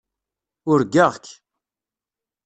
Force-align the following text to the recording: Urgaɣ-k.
Urgaɣ-k. 0.71 1.25